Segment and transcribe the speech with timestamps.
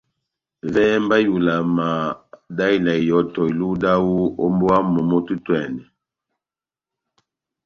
[0.73, 1.85] Vɛhɛ mba ihulama
[2.57, 5.85] dá ivala ihɔtɔ iluhu dáwu ó mbówa momó tɛ́h otwɛ́nɛ́.